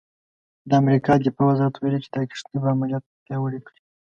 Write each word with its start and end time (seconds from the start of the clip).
د 0.69 0.71
امریکا 0.81 1.13
دفاع 1.23 1.47
وزارت 1.49 1.75
ویلي 1.77 1.99
چې 2.03 2.09
دا 2.15 2.21
کښتۍ 2.29 2.55
به 2.61 2.67
عملیات 2.75 3.03
پیاوړي 3.25 3.59
کړي. 3.67 3.81